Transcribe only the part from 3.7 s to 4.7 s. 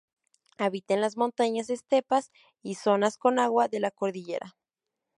la cordillera.